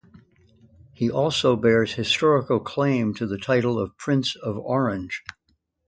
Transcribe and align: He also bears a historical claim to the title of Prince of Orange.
He 0.93 1.11
also 1.11 1.55
bears 1.55 1.91
a 1.93 1.97
historical 1.97 2.59
claim 2.59 3.13
to 3.13 3.27
the 3.27 3.37
title 3.37 3.77
of 3.77 3.95
Prince 3.99 4.35
of 4.35 4.57
Orange. 4.57 5.23